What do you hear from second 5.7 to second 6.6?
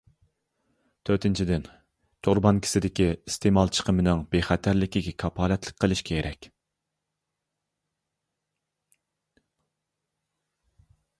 قىلىش كېرەك.